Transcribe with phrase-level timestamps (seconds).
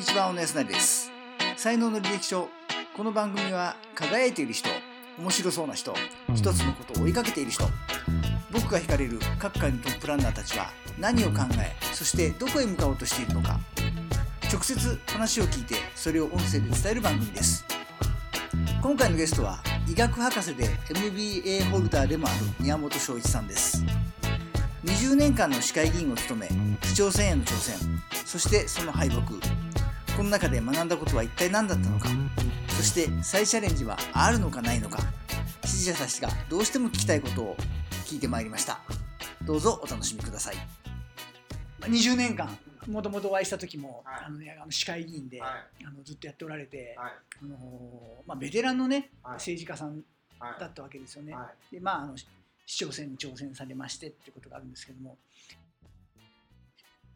[0.00, 1.12] にちは小野康成です。
[1.58, 2.48] 才能の履歴書。
[2.96, 4.70] この番組は輝いている人
[5.18, 5.94] 面白そうな人
[6.34, 7.64] 一つのことを追いかけている人
[8.50, 10.68] 僕が惹かれる各界のトップランナーたちは
[10.98, 13.60] 何を考えそしてどこへ向かおうとしているのか
[14.50, 17.66] 直接話を聞いてそれを音声で伝える番組です。
[18.80, 23.84] 今回のゲストは医学博士で MBA ホルダーでもある宮本昭一さんです。
[24.82, 26.48] 20年間の市会議員を務め
[26.84, 29.59] 市長選への挑戦そしてその敗北。
[30.16, 32.08] この中で学んだことは一体何だったのか？
[32.68, 34.98] そして再チャレンジはあるのかないのか？
[35.64, 37.56] 支持者たちがどうしても聞きたいことを
[38.04, 38.80] 聞いてまいりました。
[39.46, 40.56] どうぞお楽しみください。
[41.80, 44.24] 20年間もともとお会いした時も、はい。
[44.26, 45.84] あのね、あの市会議員で、はい。
[45.86, 47.12] あのずっとやっておられて、はい。
[47.42, 49.34] あのまあ、ベテランのね、はい。
[49.34, 50.02] 政治家さん
[50.38, 51.34] はいだったわけですよね。
[51.34, 52.26] はでまああの市
[52.66, 55.18] 長選に挑戦されましてっていうことがあるんですけども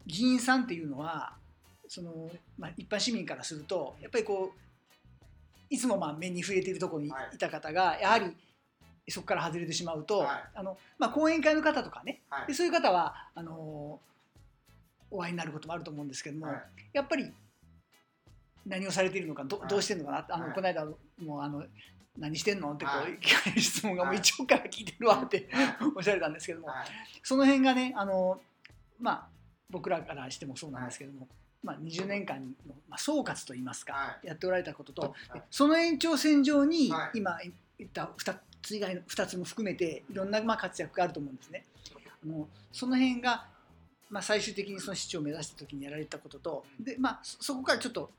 [0.05, 1.37] 議員さんっていうのは
[1.87, 4.59] その、まあ、一般市民からするとやっぱりこう
[5.69, 7.37] いつもまあ目に触れているところにいはい。
[7.37, 8.35] た方がやはり
[9.07, 10.43] そこから外れてしまうと、はい。
[10.55, 12.47] あのまあ、講演会の方とかねはい。
[12.47, 13.99] でそういう方はあの
[15.11, 16.63] お会いになることもあると思うんですけども、はい。
[16.93, 17.31] やっぱり
[18.65, 19.67] 何をされているのかどはい。
[19.67, 20.25] どうしてるのかな？
[20.29, 20.53] あの、はい。
[20.53, 20.95] この間も
[21.39, 21.63] うあの
[22.17, 22.73] 何してんの？
[22.73, 23.19] ってこう、はい。
[23.19, 25.77] 聞かれる質問がもうはい一応から聞いてるわって、はい。
[25.95, 26.85] おっしゃられたんですけども、はい。
[27.21, 28.39] その辺がねあの
[28.99, 29.27] まあ
[29.69, 31.27] 僕らからしてもそうなんですけども、
[31.65, 35.41] まあ、20年間の、まあ、総括といいますか、はやっておられたことと、はい。
[35.49, 37.17] その延長線上に、はい。
[37.17, 37.37] 今
[37.77, 41.65] 言った2つ以外の2つも含めていろんなまあ活躍があると思うんですね。
[42.23, 43.47] あのその辺が、
[44.09, 48.11] まあ、最終的にその市長を目指した時にやられたこととで、まあ、そそこからちょっと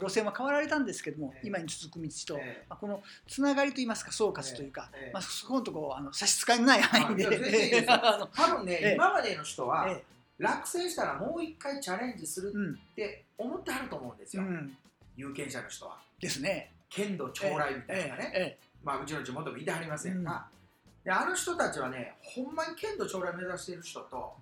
[0.00, 1.46] 路線は変わられたんですけども、ええ。
[1.46, 2.66] 今に続く道と、ええ。
[2.68, 5.10] まあ、このつながりといいますか総括というか、ええ。
[5.12, 7.24] まあ、そこのところあの差し支えのない範囲で、
[7.86, 8.94] 多分ね、ええ。
[8.94, 10.04] 今までの人は、え
[10.38, 14.76] 落選したらもう一回チャレンジするって思ってはると思うんですよ、うん、
[15.16, 15.98] 有権者の人は。
[16.20, 16.72] ですね。
[16.88, 20.46] 剣道将来みたいなね、ええまあうちの地元もいてはりませんが、
[21.02, 24.34] であの人たちはねほんまに剣道将来目指している人と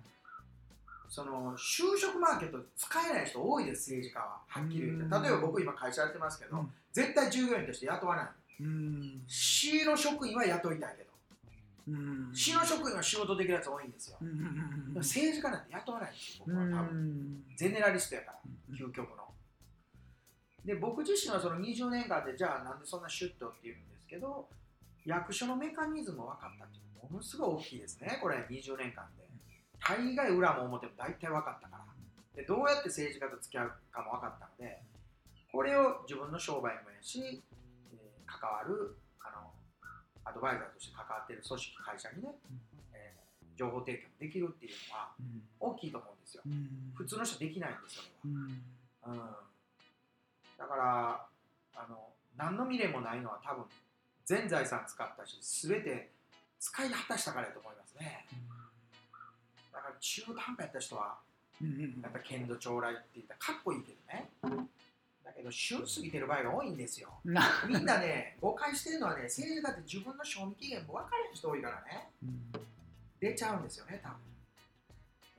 [1.09, 4.37] その就職マーケット使えない人多いです政治家は。
[4.47, 5.03] はっきり言って。
[5.03, 5.09] うん。
[5.21, 6.71] 例えば僕今会社やってますけど、うん。
[6.91, 8.27] 絶対従業員として雇わない。
[8.61, 9.21] うん。
[9.27, 11.09] 市の職員は雇いたいけど。
[11.09, 11.12] うん
[12.33, 14.17] 市の職員は仕事できるやつ多いんですよ、
[14.95, 17.43] 政治家なんて雇わないんですよ僕はう多分、ん。
[17.57, 18.39] ゼネラリストやから
[18.69, 19.23] うん究極の。
[20.63, 24.47] で僕自身はその20年間でじゃあなんでそんなシュッとっていうんですけど
[25.05, 28.17] 役所のメカニズム分かったっていうのはものすごい大きいですね。
[28.21, 29.23] これ20年間で。
[29.85, 31.83] 大概裏も表も大体分かったから。
[32.35, 34.81] でどうやって政治家と付き合うかも分かったので
[35.51, 37.43] これを自分の商売にもやし、
[37.91, 39.51] えー関わるあの
[40.25, 42.29] アドバイザーとして関わっている組織会社にね、
[42.93, 43.23] えー
[43.55, 45.13] 情報提供もできるっていうのは
[45.59, 46.41] 大きいと思うんですよ。
[46.43, 46.91] うん。
[46.95, 48.39] 普通の人できないんですよそれは。
[49.05, 49.21] うん。
[49.21, 49.29] うん。
[50.57, 51.27] だから
[51.75, 53.65] あの何の未練もないのは多分
[54.25, 56.09] 全財産使ったし全て
[56.59, 58.25] 使い果たしたからやと思いますね。
[59.71, 61.17] だから中途半端やった人は
[62.01, 64.29] やっぱ剣道将来って言ったらかっこいいけどね
[65.33, 67.09] だけど旬過ぎてる場合が多いんですよ。
[67.25, 72.09] なみんなね誤解してるのはね政治家って自分の賞味期限も分からない人多いからね。
[73.19, 74.17] 出ちゃうんですよね多分、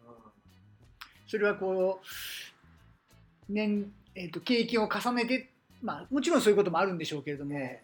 [0.08, 0.14] うん。
[1.26, 5.50] それはこう年、えー、と経験を重ねて、
[5.82, 7.82] まあ、もちろんそういうこともあるんでしょうけれども、え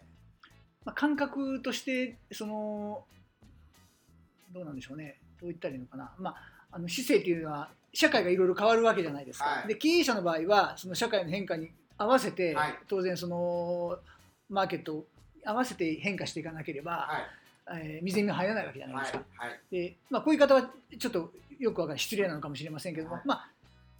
[0.83, 3.03] まあ、感覚としてその
[4.51, 5.17] どうなんでしょうね。
[5.39, 6.35] どう言ったらいいのかな、まあ、
[6.71, 9.67] あの市政っていうのは社会がいろいろ変わるわけじゃないですか、はい。
[9.67, 13.97] で経営者の場合はその社会の変化に合わせて、はい当然その
[14.49, 15.05] マーケットを
[15.45, 19.19] 合わせて変化していかなければ、はいえー未然に入らないわけじゃないですか。
[19.37, 20.69] はいはいでまあ、こういう言い方は
[20.99, 23.51] ちょっとよくわからない失礼なのかもしれませんけども、はいまあ、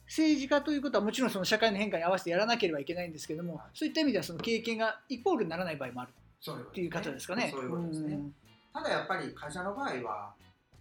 [0.07, 7.49] 政治家ということはもちろんその社会の変化に合わせてやらなければいけないんですけども、はいそういった意味ではその経験がイコールにならない場合もあるっていう方ですかね。
[7.51, 8.15] そういうことですね。
[8.15, 8.33] うん
[8.73, 10.33] ただやっぱり会社の場合は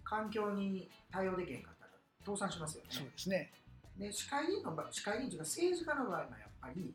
[0.03, 1.91] 環境に対応できへんかったら
[2.25, 3.09] 倒産しますよそうね。
[3.09, 3.51] ですね。
[3.97, 6.93] で市会議員の場市会議員というか政治家の場合もやっぱり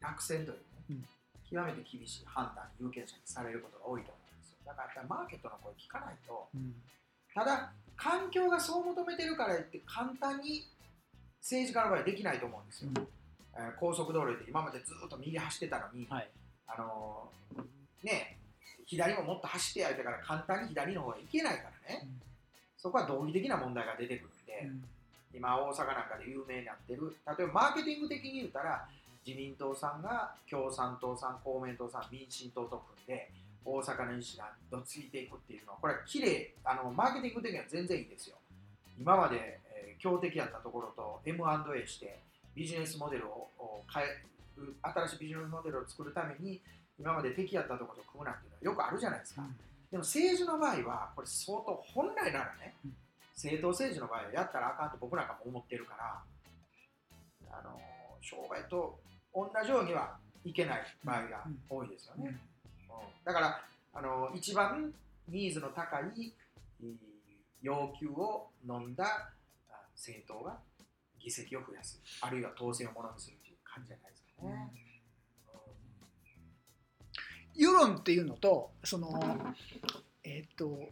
[0.00, 1.04] 落選というね、うん。
[1.48, 4.58] 極めて厳しい判断有権者にされることが多いと思うんですよ。
[4.66, 6.74] だからやっぱりマーケットの声聞かないとうん。
[7.34, 10.66] ただ環境がそう求めてるから言って簡単に
[11.40, 12.90] 政治家の場合はできないと思うんですよ。
[13.56, 16.28] えー高速道路で今までずっと右走ってたのに、はい。
[16.66, 17.62] あのー
[18.06, 18.38] ね
[18.86, 22.20] 左ももっと走ってやりたから簡単に左の方へ行けないからね、うん。
[22.76, 24.84] そこは道義的な問題が出てくるんで、うん。
[25.34, 28.88] 今大阪なんかで有名になってる例えばマーケティング的に言ったら
[29.26, 33.30] 自民党さんが共産党さん公明党さん民進党と組んで
[33.64, 38.36] 大阪の医師がどついていくっていうのはこれは綺麗あのマーケティング的には全然いいですよ。
[38.98, 42.20] 今まで、えー強敵やったところと M&A して
[42.54, 44.06] ビジネスモデルをを変え
[44.56, 46.58] る新しいビジネスモデルを作るために
[46.98, 49.42] 今まで敵やったところと組むなんていうのはよくあるじゃないですか、
[49.90, 52.96] でも政治の場合はこれ相当本来ならね、うん。
[53.36, 56.20] 政党政治の場合はやったらあかんと僕なんかも思ってるから
[57.52, 57.76] あの
[58.20, 58.98] 商売と
[59.34, 62.40] 同じようにはいけない場合が多いですよね、うん。
[63.24, 63.60] だから
[63.92, 64.92] あの一番
[65.28, 66.32] ニーズの高い
[66.82, 66.94] えー
[67.62, 69.04] 要求を飲んだ
[69.68, 70.56] あ政党が
[71.22, 72.00] 議席を増やす。
[72.22, 74.72] あるいは当選をものにするという感じじゃないですかね。
[77.54, 79.54] 世論っていうのとその
[80.24, 80.88] えっ、と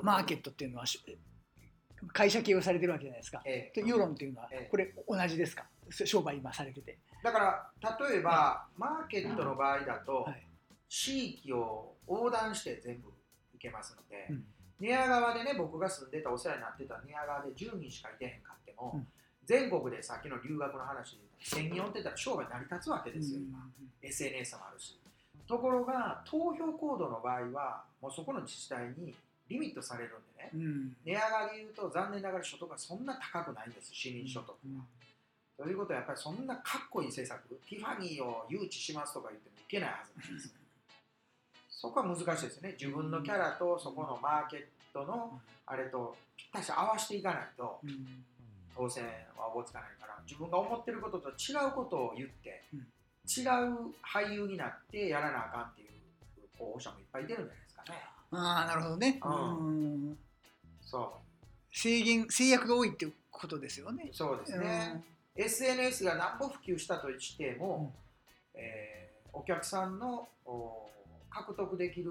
[0.00, 1.02] マーケットっていうのはし
[2.12, 3.42] 会社形をされてるわけじゃないですか。
[3.44, 4.68] え世論っていうのはええ。
[4.70, 5.64] これ同じですか？
[5.90, 6.98] 商売今されてて。
[7.22, 10.44] だから例えばマーケットの場合だと、はい。
[10.88, 13.08] 地域を横断して全部
[13.52, 14.44] 行けますので、うん。
[14.80, 19.06] 寝屋川でね僕が住んでたお世話になってた寝屋川で10人しかいてへんかっても、うん。
[19.44, 23.58] 全国でさっきの留学の話で言ったら1000人おってたら商売成り立つわけですよ、今。
[24.02, 24.98] SNS もあるし。
[25.46, 29.14] ところが投票行動の場合はもうそこの自治体に
[29.48, 30.50] リミットされるんでね。
[30.54, 30.96] うん。
[31.04, 34.82] 値上がり言うと残念ながら所得がそんな高くないんです市民所得が、
[35.58, 40.54] ということはやっぱりそんなかっこいい政策ティファニーを誘致しますとか言ってもいけないはずなんです。
[41.68, 42.76] そこは難しいですね。
[42.80, 44.62] 自分のキャラとそこのマーケッ
[44.92, 48.24] トのあれとぴったし合わせていかないとうん。
[48.76, 49.04] 当選
[49.36, 52.80] はおぼつかないから自分が思ってることと違うことを言って、うん。
[53.26, 55.88] 違う俳優になってやらなあかんっていう
[56.56, 57.98] 候補者もいっぱい出るんじゃないですかね。
[58.30, 59.20] ああなるほどね。
[59.24, 59.58] うん。
[59.58, 59.70] う
[60.12, 60.18] ん。
[60.82, 61.12] そ
[61.72, 64.08] 制限制約が多いっていうことですよね。
[64.12, 64.16] う。
[64.16, 65.02] そうですね、
[65.38, 67.94] SNS が何ぼ普及したとしても、
[68.54, 69.08] えー
[69.38, 70.90] お客さんのお
[71.30, 72.10] 獲得できる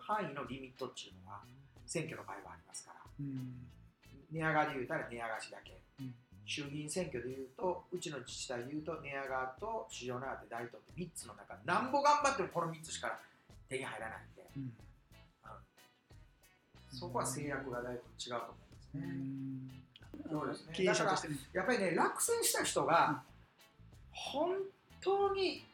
[0.00, 1.42] 範囲のリミットっていうのは
[1.86, 3.00] 選挙の場合はありますから。
[3.20, 3.62] うん。
[4.32, 6.14] 値上がり言うたら値上がしだけ、うん。
[6.44, 13.20] 衆議院選挙で言うとうちの自治体で言うと値上がと市場長で大東って3つの中なんぼ頑張ってもこの3つしか
[13.68, 14.42] 手に入らないんで。
[14.56, 14.72] うん。
[16.90, 18.56] そこは制約がだいぶ違うと思
[18.94, 19.85] うんですね、
[20.30, 20.72] そうですね。
[20.74, 21.34] 経営者としても。
[21.52, 23.22] やっぱりね落選した人が
[24.10, 24.56] 本
[25.00, 25.64] 当に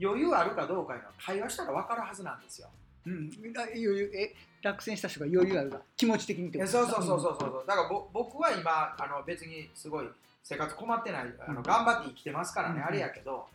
[0.00, 2.68] 余裕あるかどうかいうのは会話したら分かるはずなんですよ。
[3.06, 7.64] うん、あ余裕え落選した人が余裕あるが気持ち的にっていことそうそうそうそうそう。
[7.66, 10.06] だからぼ僕は今あの別にすごい
[10.42, 11.54] 生活困ってないあうん。
[11.56, 13.46] の頑張って生きてますからね、うんあれやけど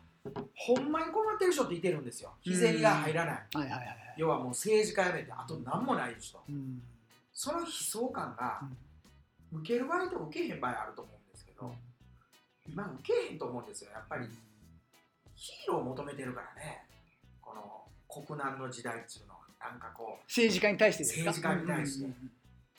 [0.55, 2.31] ほんまに困ってる人っていてるんですよ。
[2.41, 4.13] 日銭が入らない、はいはいはいはい。
[4.17, 6.39] 要はもう政治家辞めてあと何もない人。
[6.47, 6.81] うん。
[7.33, 8.61] その悲壮感が
[9.51, 11.73] 受ける場合と受けへん場合あると思うんですけど
[12.67, 13.91] 今受けへんと思うんですよ。
[13.91, 14.27] やっぱり
[15.35, 16.85] ヒーローを求めてるからね。
[17.41, 19.39] この国難の時代っていうのは。
[19.59, 21.31] なんかこ政治家に対してですか？
[21.31, 22.09] 政治家に対して。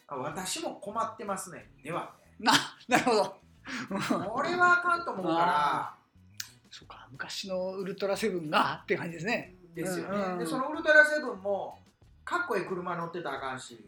[0.09, 1.71] 私も困ってますね。
[1.85, 2.47] ではね。
[2.47, 2.53] な
[2.89, 3.41] なるほど。
[4.31, 5.95] これはあかんと思うか
[6.71, 9.55] そうか昔のウルトラセブンがっていう感じですね。
[9.77, 11.79] らですよね、うんうんでそのウルトラセブンも
[12.25, 13.79] かっこいい車乗ってたらあかんし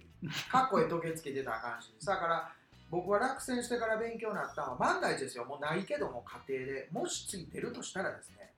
[0.51, 1.95] かっこいい時計つけてたらあかんし。
[2.05, 2.53] だから
[2.93, 5.47] 僕は落選してから勉強になったのは万が一ですよ。
[5.47, 8.53] もうないけども家庭でもし次出るとしたらですね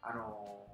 [0.00, 0.64] あの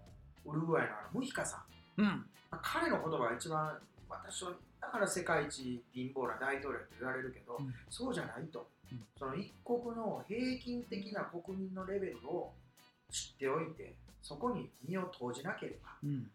[0.44, 1.65] ウルグアイのあのムヒカさ
[1.96, 2.03] ん。
[2.03, 2.27] うん。
[2.62, 3.79] 彼の言葉が一番
[4.10, 7.74] 私はだから世界一貧乏な大統領って言われるけど、うん。
[7.88, 9.00] そうじゃないと、うん。
[9.19, 12.53] その一国の平均的な国民のレベルを
[13.10, 16.31] 知っておいてそこに身を投じなければうん。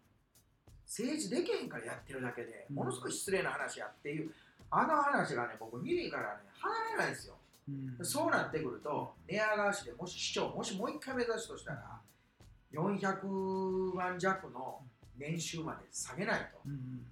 [0.84, 2.76] 政治できへんからやってるだけでうん。
[2.76, 4.34] ものすごい失礼な話やっていう
[4.76, 7.34] あの話がね僕耳からね離れないんですよ、
[7.68, 8.04] うん。
[8.04, 12.00] そうなってくると寝屋川市でもし市長もしもう一回目指すとしたら
[12.72, 14.80] 400万弱の
[15.16, 16.58] 年収まで下げないと。
[16.66, 17.06] うん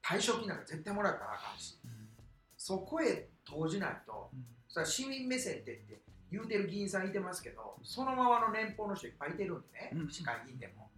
[0.00, 1.78] 退職金なんか絶対もらったらあかんし。
[2.56, 4.30] そこへ投じないと。
[4.66, 6.00] それは市民目線って言って
[6.32, 10.10] 言うてる議員さんいてますけどそのままの年俸の人いっぱいいてるんでね、うん。
[10.10, 10.88] 市会議員でも。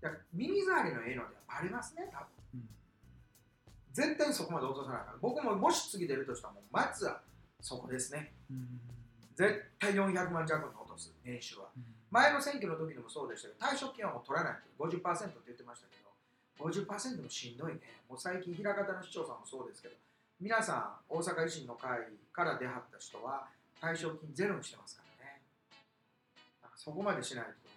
[0.00, 2.26] だから耳障りのええのではバレますね多分。
[2.54, 2.68] うん
[3.94, 5.18] 絶対にそこまで落とさないから。
[5.22, 7.22] 僕ももし次出るとしたらもうまずは
[7.60, 8.34] そこですね。
[8.50, 8.80] うん。
[9.36, 11.70] 絶対400万弱に落とす年収は。
[11.76, 11.84] うん。
[12.10, 16.10] 前の選挙の時でもそうでしたけど退職金はもう取らないと50%って言ってましたけど
[16.58, 17.80] 50%もしんどいね。
[18.08, 19.94] もう最近枚方の市長さんもそうですけど
[20.40, 22.00] 皆さん大阪維新の会
[22.32, 23.46] から出はった人は
[23.80, 25.40] 退職金ゼロにしてますからね。
[26.60, 27.70] だからそこまでしないと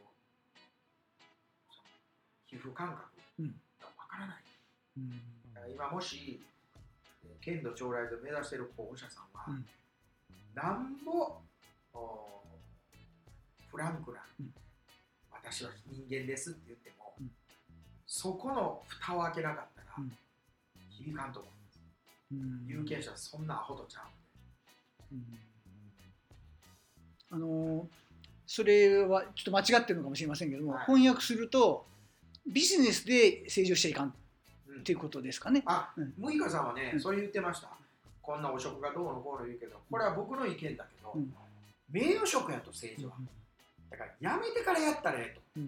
[2.47, 3.05] 皮膚感覚
[3.38, 3.53] うん。
[3.79, 4.43] がわからない、
[4.97, 5.37] うん
[5.70, 6.42] 今もし
[7.26, 9.66] えー剣道将来で目指している候補者さんは、うん。
[10.54, 11.38] なんぼ
[11.94, 12.44] お
[13.72, 14.54] フランクな、うん。
[15.32, 17.32] 私は人間ですって言っても、うん。
[18.06, 20.12] そこの蓋を開けなかったら、うん。
[20.90, 21.80] 響かんと思うんです。
[22.32, 22.66] うん。
[22.68, 24.02] 有権者はそんなアホとちゃ
[25.12, 25.16] う。
[25.16, 25.38] んで
[27.32, 27.38] うん。
[27.38, 27.88] あの
[28.46, 30.86] それはちょっと間違ってるのかもしれませんけども、はい。
[30.86, 31.86] 翻訳すると
[32.46, 34.14] ビジネスで政治をしちゃいかん
[34.77, 35.63] っうんていうことですかね。
[35.65, 37.69] あうん、ムイカさんはね、うんそれ言ってました。
[38.22, 41.34] こんな汚職がどうのこうの言うけど、これは僕の意見だけど、うん
[41.89, 43.15] 名誉職やと政治は。
[43.89, 45.62] だからやめてからやったらええと。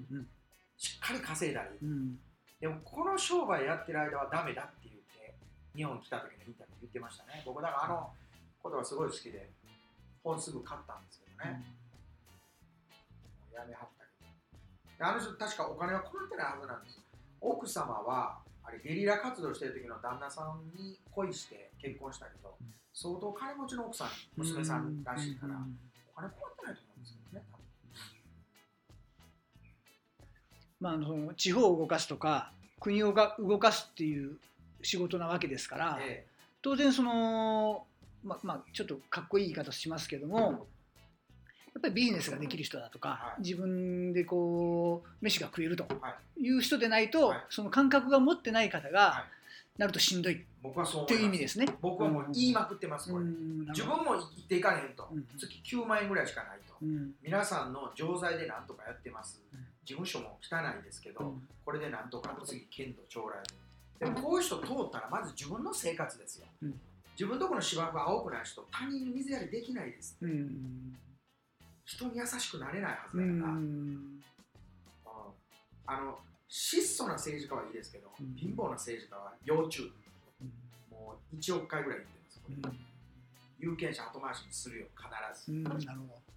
[0.77, 1.69] しっかり稼いだり。
[1.81, 2.19] うん
[2.59, 5.33] でもこの商売やってる間はダメだって言って、
[5.73, 7.41] 日本来た時のインタビュー言ってましたね。
[7.45, 8.11] 僕だからあの
[8.61, 9.49] ことがすごい好きで、
[10.21, 11.63] 本すぐ買ったんですけどね。
[13.55, 14.27] やめはったけど。
[14.97, 17.03] であの人確かお金は困ってないはずなんですよ。
[17.39, 18.39] 奥様は
[18.69, 22.67] あれゲリラ活動してる時の旦那さんに恋して結婚したけど、うん。
[22.93, 24.07] 相当金持ちの奥さん、
[24.37, 25.79] 娘さんらしいから、うん
[26.15, 27.45] お金困ってないと思うんですけどね。
[30.79, 34.37] まあ、あの地方を動かすとか国をが動かすっていう
[34.81, 36.25] 仕事なわけですから、え
[36.61, 37.85] 当然その、
[38.23, 40.67] ままあ、ちょっとかっこいい言い方しますけども
[41.73, 43.41] やっぱりビジネスができる人だとか、はい。
[43.41, 45.87] 自分でこう飯が食えると
[46.37, 47.45] い、いう人でないと、はい。
[47.49, 49.25] その感覚が持ってない方が、は
[49.79, 51.65] なるとしんどいっ僕はそうて思いう意味ですね。
[51.81, 53.23] 僕はもう言いまくってます、これ。
[53.23, 53.65] うん。
[53.69, 57.11] 自分も生きていかれへんと、うん月9万円ぐらいしかないと、うん。
[57.23, 59.59] 皆さんの錠剤でなんとかやってます、うん。
[59.85, 61.47] 事務所も汚いですけど、うん。
[61.63, 63.37] これでなんとか次剣道将来
[63.99, 66.79] ででもこういう人通ったらまず自分の生活ですよ、うん。
[67.13, 70.17] 自分とこの芝生が青くない人他人に水やりできないです。
[70.21, 70.97] うん
[71.89, 73.93] 人に優しくなれないはずうだから、うん。
[73.95, 74.23] ん
[75.87, 78.35] あの質素な政治家はいいですけど、うん。
[78.35, 79.91] 貧乏な政治家は要注意。
[80.91, 82.09] もう1億回ぐらい言っ
[82.61, 82.79] てます、これ。
[83.57, 85.09] 有権者後回しにするよ必
[85.45, 85.63] ず、うん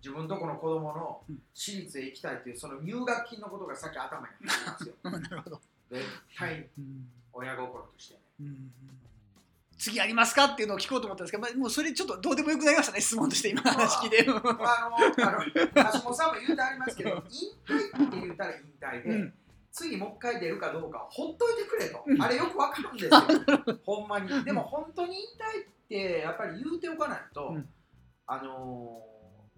[0.03, 1.43] 自分とこの子供のうん。
[1.53, 4.95] 私立へ行きたいっていうその入学金のことがさっき頭に入ってますよ。
[5.91, 6.05] 絶
[6.39, 6.71] 対
[7.35, 8.21] 親心としてね。
[8.41, 8.73] うん
[9.83, 10.45] 次ありますか？
[10.45, 14.25] っていうのを聞こうと思ったんですけど、まあ、もうそれちょっとどうでもよくなりましたね質問として今の話聞いて。
[14.29, 17.17] あのあの橋本さんも言うてありますけど引
[17.67, 19.35] 退って言ったら引退で、うん。
[19.73, 22.23] 次もう一回出るかどうかほっといてくれと、うん。
[22.23, 23.11] あれよくわかるんですよ。
[23.85, 24.45] ほんまに。
[24.45, 27.69] でも本当に引退ってやっぱり言うておかないと、うん。
[28.27, 29.13] あのー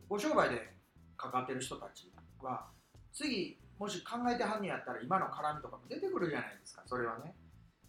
[0.06, 0.74] ご商売で
[1.16, 2.66] 関わってる人たちは
[3.12, 7.34] 次もし考えてはんねやったら今の絡みとかも出てくるじゃないですかそれはね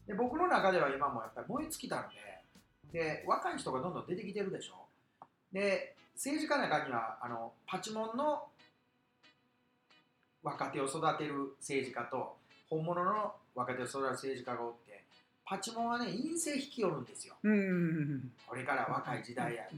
[0.07, 2.15] で僕の中では今もやっぱり燃え尽きたので
[2.91, 4.85] で若い人がどんどん出てきてるでしょ。
[5.51, 8.43] で政治家の中にはあのパチモンの
[10.43, 12.37] 若手を育てる政治家と
[12.69, 15.03] 本物の若手を育てる政治家がおって
[15.43, 17.35] パチモンはね陰性引き寄るんですよ。
[17.43, 19.75] うんこれから若い時代やって。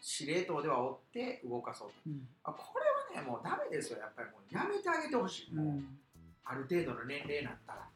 [0.00, 1.94] 司令塔では追って動かそうと。
[2.06, 2.28] うん。
[2.44, 3.98] あこれはねもうダメですよ。
[3.98, 5.98] やっぱりもうやめてあげてほしい、もううん。
[6.44, 7.88] ある程度の年齢になったら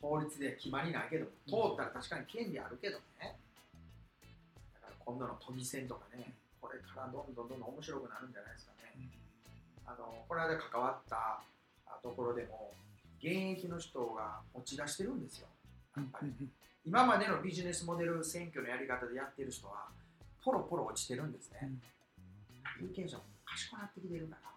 [0.00, 3.36] 法律で決まりないけど通ったら確かに権利あるけどね。
[4.74, 8.96] だから今度の都議選とかねこれからどんどんどんどん面白くなるんじゃないですかね。
[9.86, 11.42] あのこの間関わった
[11.86, 12.72] あところでも
[13.18, 15.48] 現役の人が持ち出してるんですよ。
[15.96, 16.32] やっぱり。
[16.86, 19.88] 今までのビジネスモデル選挙のやり方でやってる人は
[20.42, 21.70] ポロポロ落ちてるんですね、
[22.80, 24.50] 有権者も賢くなってきてるから。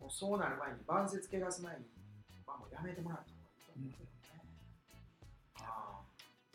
[0.00, 1.84] もうそうなる前に晩節汚す前に、
[2.46, 4.02] まあ、もうやめてもらった方がいいと思う。
[4.02, 4.17] けどね、あ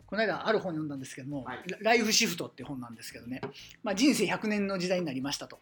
[0.06, 3.40] この間ある本読んだんですけどもはい「ライフシフト」っていう本なんですけどね、
[3.82, 5.58] まあ、人生100年の時代になりましたと。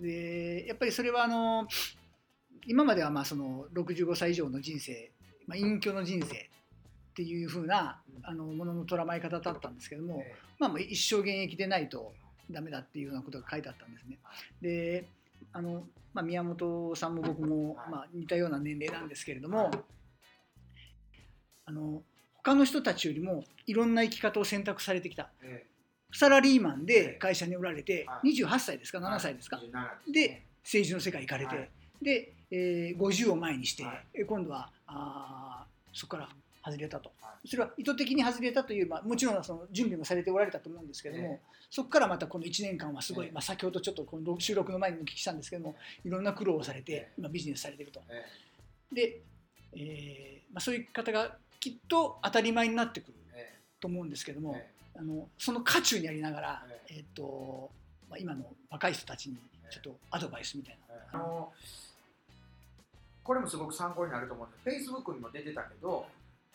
[0.00, 1.68] でやっぱりそれはあの
[2.66, 5.12] 今まではまあその65歳以上の人生、
[5.46, 10.34] まあ、隠居の人生っていう風なあのものの捉まえ方だったんですけども、え。
[10.58, 12.12] まあ、もう一生現役でないと
[12.50, 14.18] ダメだっていうようなことが書いてあったんですね。
[14.60, 15.08] で
[15.52, 17.90] あの、まあ、宮本さんも僕も、はい。
[17.90, 19.70] まあ、似たような年齢なんですけれども、はい。
[21.66, 22.02] あの
[22.46, 25.30] 他の人たちよりもいろんな生き方を選択されてきた。
[25.42, 25.66] え
[26.12, 28.32] サラリーマンで会社におられて、はい。
[28.40, 29.60] 28歳ですか？7歳ですか、
[30.08, 31.70] 27で政治の世界行かれて、はい。
[32.00, 34.06] で、えー50を前にして、はい。
[34.14, 36.28] え今度はあーそこから
[36.64, 43.32] 外れたと、はそれは意図的に外れたという、まあ、もちろんその準備もされておられたと思うんですけども、えそこからまたこの1年間はすごい、ええ。
[43.32, 45.74] まあ、先ほどちょっとこの収録の前にもお聞きしたんですけども
[46.04, 47.12] いろんな苦労をされてええ。
[47.18, 48.00] 今ビジネスされてると。
[48.08, 48.94] え。
[48.94, 49.22] で、
[49.72, 53.58] えーまあ、そういう方がきっと当たり前になってくるええ。
[53.80, 57.04] と思うんですけども、えあのその渦中にありながら、ええ。
[57.12, 57.68] ーと
[58.08, 59.36] まあ、今の若い人たちに
[59.68, 60.94] ちょっとアドバイスみたいな。
[60.94, 61.52] えあの
[63.24, 66.06] これもすごく参考になると思うんで Facebook にも出てたけど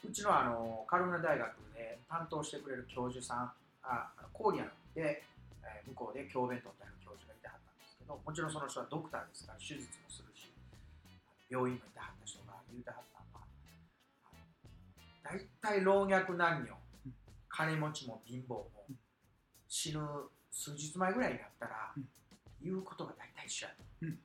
[0.08, 3.52] うちのあのカルフナ大学で担当してくれる教授さん
[3.84, 5.22] あコーリアンで、
[5.64, 10.48] えー向こうで教鞭取ってある教授がいてはったんですけどもちろんその人はドクターですから手術もするし
[11.52, 13.11] 病院もいてはった人が言うてはっ
[15.24, 16.74] 大体老若男女。
[17.50, 18.70] 金持ちも貧乏も。
[19.68, 20.00] 死ぬ
[20.52, 22.08] 数日前ぐらいになったらうん。
[22.62, 23.74] 言うことが大体一緒や。
[23.74, 24.20] と、うん。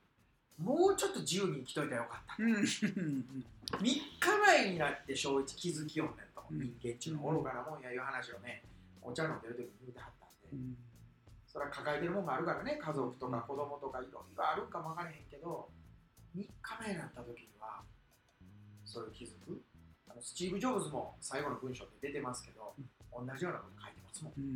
[0.59, 2.53] もうちょっと自由に生きといたらよかった、うん。
[2.53, 2.63] うん。
[2.63, 4.03] 3日
[4.47, 6.17] 前になって正一気づきよんねん。
[6.35, 6.59] と、うん。
[6.61, 8.63] 人間っちゅうのは愚かなもんやいう話をね
[9.03, 10.77] お茶飲んでる時に言うてはったんで、うん。
[11.47, 12.79] それは抱えてるもんがあるからね。
[12.81, 15.69] 家族とか子供とかいろいろあるんかもわからへんけど
[16.37, 16.51] 3日
[16.87, 17.83] 目になった時には
[18.85, 19.63] そういう気づく？
[19.76, 19.76] あ
[20.17, 22.75] のスティーブ・ジョブズも最後の文章って出てますけど、
[23.13, 24.33] 同じようなこと書いてますもん。
[24.37, 24.51] うん。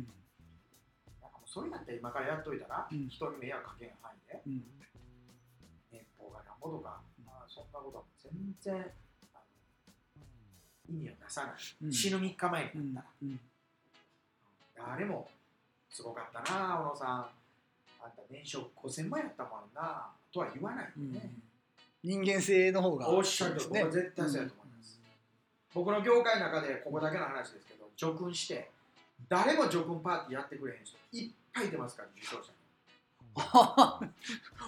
[1.21, 3.07] なんかもうそれだって今からやっといたら、うん。
[3.07, 4.63] 人に迷惑かけん範囲でうん。
[5.91, 8.73] 年俸がなんぼとか、まあ、そんなことは全然
[9.33, 9.39] あ
[10.17, 10.25] の
[10.89, 11.53] 意味を出さない、
[11.83, 11.93] うん。
[11.93, 13.39] 死ぬ3日前うんになったうん。
[14.75, 15.29] ら、誰も
[15.89, 17.29] すごかったな小野さん。
[18.03, 21.13] あんた年商5000万やったもんなとは言わないようん。
[21.13, 21.29] ね、
[22.03, 24.70] 人間性の方がおっしゃるとそうです僕は絶対そうやと思い
[25.73, 28.69] 僕の業界の中でここだけの話ですけど叙勲して
[29.29, 32.61] 誰も叙勲パーティーやってくれへん人いっぱい出ますから受賞者に。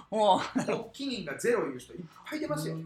[0.09, 2.77] お発起人がゼロいう人いっぱい出ますよ、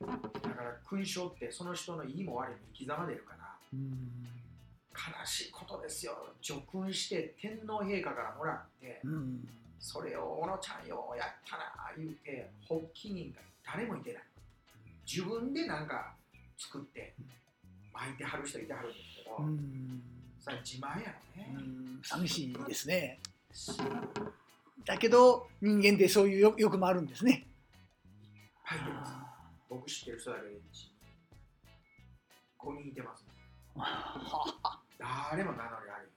[0.00, 4.28] だから勲章ってその人のいいも悪いも生き様出るからうん
[4.92, 6.34] 悲しいことですよ。
[6.40, 9.48] 叙勲して天皇陛下からもらってうん。
[9.80, 11.64] それを小野ちゃんようやったな
[11.96, 14.22] 言うて発起人が誰もいてない
[15.10, 16.14] 自分でなんか
[16.56, 17.16] 作って
[17.92, 20.02] 巻いてはる人いてはるんですけど、うん。
[20.38, 22.00] それ自慢やろね、うん。
[22.04, 23.18] 寂しいですね。
[24.84, 27.48] だけど人間ってそういう欲欲もあるんですね。
[28.62, 29.12] はいてます。
[29.68, 30.60] 僕知ってる人だけで
[32.60, 33.26] 5人いてます。
[34.96, 36.08] 誰も名乗りあり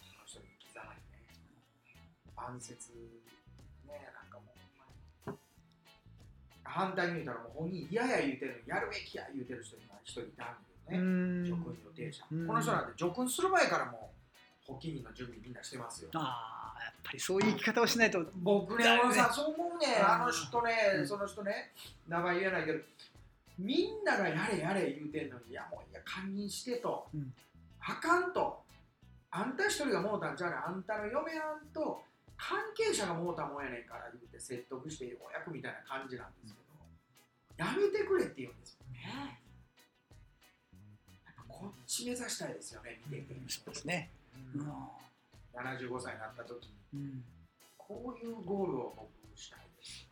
[0.00, 1.04] その人に刻まれね。
[2.34, 2.90] 晩節
[6.72, 10.54] 反対に言うたらもう本人嫌や言うてるやるべきや言うてる人が一人いたんだ
[10.88, 11.44] けどね、うん。
[11.44, 12.46] 叙勲予定者、うん。
[12.46, 14.10] この人なんて叙勲する前からも
[14.68, 16.10] う発起人の準備みんなしてますよ。
[16.14, 18.24] ああやっぱりそういう生き方をしないと。
[18.36, 20.08] 僕ね、小野さん、そう思うね、うん。
[20.08, 21.06] あの人ね、うん。
[21.06, 21.72] その人ね、
[22.08, 22.80] 名前言えないけど、
[23.58, 27.32] みんながやれやれ言うてんのに、いや、もういや、堪忍してと、うん。
[27.80, 28.62] あかんと、
[29.30, 32.02] あんた一人がもうたんちゃうねん、あんたの嫁はんと、
[32.36, 36.61] 関係者がもうたもんやねんから言うて説得してようやくみたいな感じなんですけど、
[37.56, 39.40] やめてくれって言うんですよね。
[41.24, 43.34] やっぱこっち目指したいですよね、見てて。
[43.48, 44.10] そうですね
[44.54, 44.70] うん
[45.54, 46.72] 75歳になった時に。
[46.94, 47.24] うん
[47.78, 50.08] こういうゴールを僕したいです。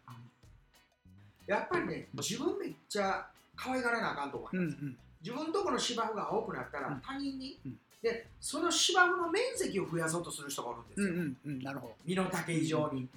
[1.47, 3.27] やっぱりね、自分めっちゃ
[3.57, 4.77] 可愛がらなあかんと思います。
[4.77, 11.07] うんうん自分とこの芝生が青くなったらうん他人に、うんで、その芝生の面積を増やそうとする人がおるんですよ。
[11.09, 13.09] うんうんうんなるほど身の丈以上に。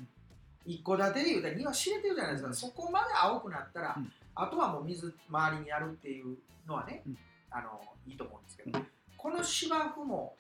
[0.66, 4.12] 一戸建てで言うたら庭知れてるじゃないですか、うんそこまで青くなったら、うん。
[4.36, 7.18] あとはもう水周りにやるっていうのはね、うん。
[7.52, 10.36] あのいいと思うんですけど、うんこの芝生も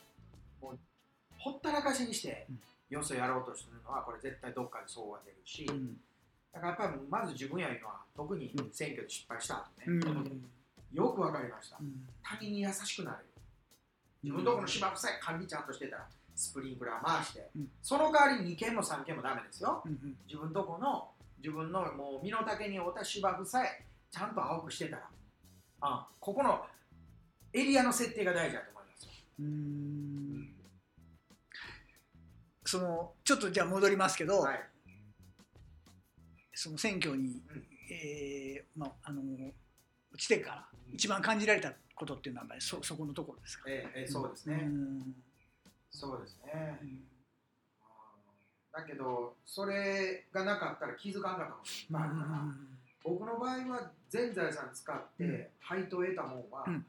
[0.62, 0.78] もう
[1.38, 2.60] ほったらかしにして、うん。
[2.98, 5.98] よそやろうとするのはこれ絶対どっかでそうは出るし、うん。
[6.52, 10.00] だからやっぱりまず自分やいうのは特に選挙で失敗した後うん。
[10.00, 10.32] ね、
[10.92, 12.06] よくわかりました、うん。
[12.22, 13.26] 他人に優しくなれる。
[14.22, 17.72] 自分のとこの芝生さえ管理ちゃんとしてたらスプリンクラー回して、うん。
[17.82, 19.82] その代わりに2軒も3軒もダメですよ。
[19.86, 20.18] うんうん。
[20.28, 25.10] 自分とこの自分のもう身の丈に合った芝生さえちゃんと青くしてたら、
[25.82, 26.66] あここの
[27.52, 29.04] エリアの設定が大事だと思います。
[29.06, 30.56] ようん。
[32.66, 34.70] そのちょっとじゃあ戻りますけど、はい。
[36.54, 37.68] その選挙に、うん。
[37.92, 39.22] えーまああの
[40.14, 43.66] 落ちてから一番感じられたことっていうのはそそこのところですか？
[43.68, 45.16] ええええそうですね、うん
[45.94, 47.04] そうですね、うん。
[48.74, 52.02] だけどそれがなかったら気づかんかったこといっぱい。
[52.02, 52.44] あるから、
[53.04, 56.86] 僕の場合は全財産使って配当を得たもんは、うん。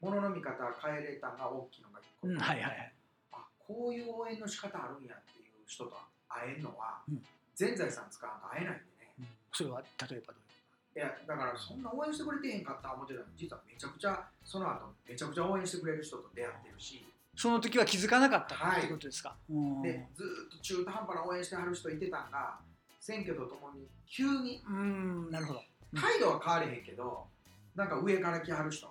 [0.00, 2.36] 物の見方変えれたが大きいのが一個、うん。
[2.36, 2.92] はいはいはい。
[3.32, 5.96] あこういう応援の仕方あるんやっていう人と
[6.28, 7.22] 会えるのは、うん。
[7.54, 9.14] 全財産使わんと会えないんでね。
[9.20, 9.26] うん。
[9.52, 10.52] それは例えばどういう
[10.94, 18.90] いやだからそんな応援してくれてへんかった思ってたのに実はめちゃくちゃその後めちゃくちゃ応援してくれる人と出会ってるし、その時は気づかなかったはいってい。
[18.90, 19.34] うことですか？
[19.50, 19.82] うん。
[19.82, 22.58] でずーっと中途半端な応援してはる人いてたんが
[23.00, 25.30] 選挙とともに急にうん。
[25.30, 25.62] なるほど。
[25.94, 26.00] うん。
[26.00, 27.26] 態度は変われへんけど
[27.74, 28.86] なんか上から来はる人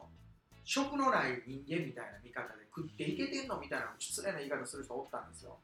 [0.64, 5.58] 職のない人間みたいな見方で食っていけてんのみたいな失礼な言い方する人おったんですよ。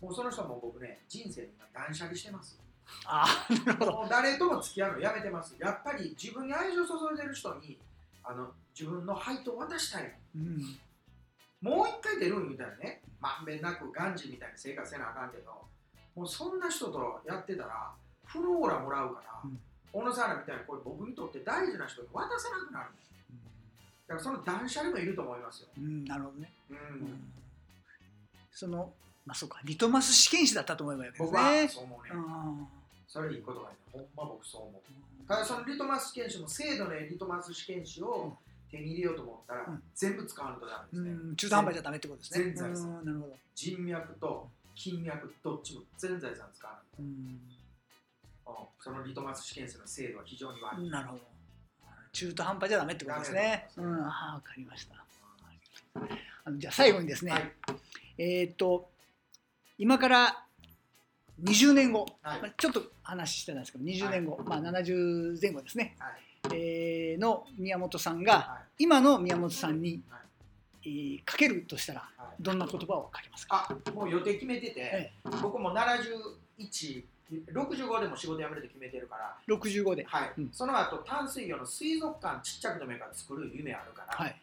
[0.00, 2.58] もうその人も僕ね人生に今断捨離してます。
[3.06, 4.06] ああなるほど。
[4.10, 5.54] 誰とも付き合うのやめてます。
[5.58, 7.78] やっぱり自分に愛情注いでる人に
[8.22, 10.12] あの自分の配当を渡したい。
[10.36, 10.78] うん
[11.64, 15.50] もう一回出るん言うたらねまんべんなくガンジみたいに生活せなあかんけど
[16.14, 17.90] もうそんな人とやってたら
[18.26, 19.58] フローラもらうから、うん
[19.94, 22.86] 小野さんらみたいにこれ僕にとって大事な人に渡さなくなる
[24.08, 25.68] だからその断捨離もいると思いますよ。
[25.78, 26.52] うん、なるほどね。
[26.68, 27.32] うんうん
[28.50, 28.92] その、
[29.24, 31.74] まあそうか、リトマス試験紙だったと思えばいいわけです。
[31.74, 32.10] そう思うね。
[32.12, 32.66] うん
[33.06, 35.28] それいいことがね、ほんま僕そう思う。
[35.28, 38.36] ただそのリトマス試験紙も精度のリトマス試験紙を
[38.74, 41.10] 手に入れようと思ったら、うん全部使わないとダメですね。
[41.10, 42.44] うん、中途半端じゃダメってことですね。
[42.44, 43.36] 全財産うんなるほど。
[43.54, 47.04] 人脈と金脈どっちも全財産使わない
[48.44, 48.68] と。
[48.80, 50.90] そのリトマス試験紙の精度は非常に悪い。
[50.90, 51.22] なるほど。
[52.12, 53.68] 中途半端じゃダメってことですね。
[53.72, 55.04] すうん、わかりました。
[56.44, 57.52] あのじゃあ最後にですね、はい。
[58.18, 58.90] えーっと、
[59.78, 60.44] 今から
[61.42, 66.23] 20年後、はいまあちょっと話してたんですけど、20年後、まあ70前後ですね、はい。
[66.52, 68.84] えーの宮本さんが、はい。
[68.84, 70.20] 今の宮本さんに、はい
[70.86, 73.68] えーかけるとしたら、はいどんな言葉をかけますか？
[73.70, 77.04] あもう予定決めてて、え僕も71、
[77.52, 80.04] 65でも仕事辞めるって決めてるから、?65 で。
[80.04, 84.36] はいうんその後淡水魚の水族館ちっちゃくてもいいから作る夢あるから、はい。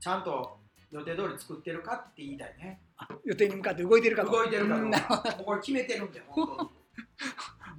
[0.00, 0.56] ちゃんと
[0.90, 2.80] 予定通り作ってるかって言いたいね。
[2.96, 6.70] あ予定に向かって動いてるかと動いてるかこれ決めてるんで、本当に。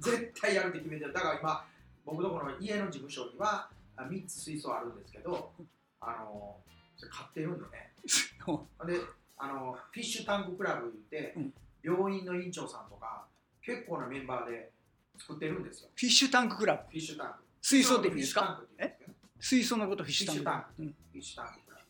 [0.00, 1.12] 絶対やるって決めてる。
[1.12, 1.66] だから今、
[2.08, 5.52] 僕のこの家の事務所にはあ3つ水槽あるんですけど、
[6.00, 6.56] あの
[6.96, 7.92] それ買ってるんでね。
[8.86, 9.00] で
[9.36, 11.54] あのフィッシュタンククラブ言って、うん。
[11.82, 13.26] 病院の院長さんとか
[13.62, 14.72] 結構なメンバーで
[15.18, 15.90] 作ってるんですよ。
[15.94, 16.82] フィッシュタンククラブ？
[16.82, 17.38] フィッシュタンク。
[17.62, 18.62] 水槽ってフィッシュタンク？
[18.64, 19.14] って言うんですけど。
[19.14, 20.82] ね水槽のことフィッシュタンク。
[20.82, 21.84] フィッシュタンクククラ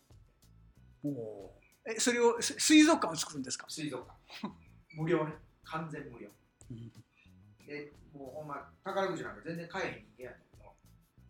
[1.05, 1.93] ブおー。
[1.93, 4.55] えそれをす水族館を作るんですか、水族館。
[4.95, 5.35] 無料ね。
[5.65, 6.29] 完全無料。
[6.71, 6.93] うん。
[7.67, 10.75] でもうほんま宝くじなんか全然買えへん人間やったけど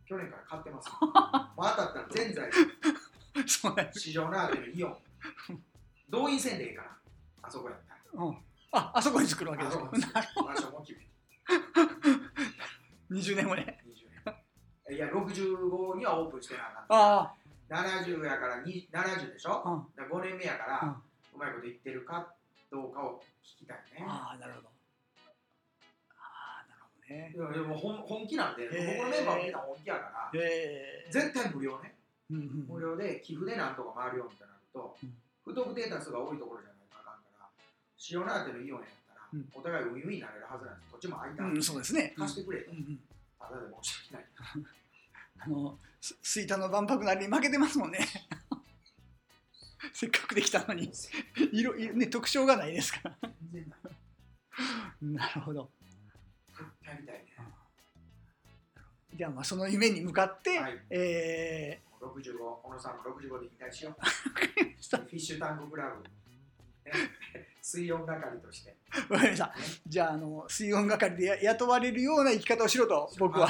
[0.08, 0.88] 去年から買ってます。
[0.96, 1.12] もう
[1.56, 2.50] 当たったら全財
[3.46, 4.96] そうなんです、市場のあるイオン。
[6.08, 6.96] 動員せんでいいから
[7.42, 8.00] あそこやったら。
[8.24, 8.36] うん、
[8.72, 10.02] ああそこに作るわけあですかそこに
[10.48, 11.08] 場所も決めて
[13.10, 13.84] 20年後ね。
[13.86, 14.34] 20
[14.88, 17.34] 年いや65にはオープンしてなあかんあ
[17.68, 20.90] 70やからに70でしょ、あ、うん、だから5年目やから、うん。
[20.90, 22.32] うまいこと言ってるか
[22.70, 24.06] どうかを聞きたいね。
[24.08, 24.77] ああなるほど
[27.08, 31.94] ねいやでも本本気なんで、へー僕のメンバーはみんな本気やから、ええ絶対無料ね。
[32.30, 35.12] うんうん無料で寄付でなんとか回るようになると、うん
[35.44, 37.48] 不特定多数が多いところじゃないとあかんから、
[38.12, 40.92] 塩ナーテのイオンやったら、うんお互いウィンウィンになれるはずなんです。
[40.92, 42.12] こっちも空いたんうん、そうですね。
[42.18, 43.00] 貸してくれと、うんうん、
[43.40, 44.26] ただで申し訳ない。
[45.40, 48.00] あのす吹田の万博なりに負けてますもんね。
[49.94, 50.92] せっかくできたのに
[51.52, 53.16] 色色ね特徴がないですから。
[55.00, 55.70] なるほど。
[56.84, 57.24] やりたいね。
[59.14, 60.78] じゃあまあその夢に向かって、はい。
[60.90, 63.94] え65、小野さんも65で引退しよう。
[64.04, 66.92] ー、フィッシュタンククラブ、ね、
[67.60, 68.76] 水温係として。
[69.08, 69.54] わかりました。
[69.86, 73.48] じゃああの水温係でや雇われるような生き方をしろと僕は。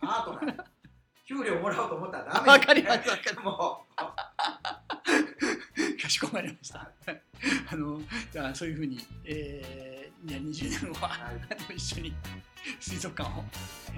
[0.00, 0.64] アートなの
[1.26, 2.48] 給料もらおうと思ったらダメ。
[2.48, 3.84] わかりましたも
[6.00, 6.90] かしこまりました。
[7.70, 12.14] あのじゃあそういうふうに、えー、じゃあ20年後は、はいあの一緒に
[12.80, 13.42] 水族館を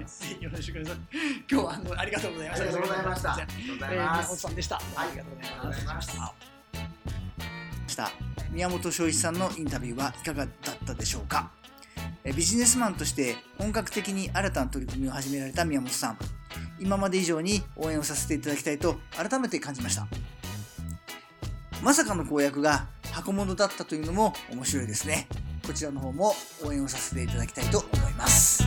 [0.05, 1.01] ぜひよろしくお願いします。
[1.49, 2.65] 今日はあのありがとうございました。
[2.65, 3.31] ありがとうございました。
[3.33, 4.75] あえりがとうございまさんでした。
[4.75, 5.61] はいありがとうございます。
[5.61, 8.11] ありがとうございますした
[8.51, 11.49] 宮本翔一さんのインタビューはいかがだったでしょうか？
[12.25, 16.17] えビジネスマンとして本格的に新たな取り組みを始められた宮本さん
[16.77, 20.07] 今まで以上に応援をさせていただきたいと改めて感じました
[21.81, 25.27] まさかの公約が箱物だったというのも面白いですね
[25.67, 28.63] こちらの方も応援をさせていただきたいと思います。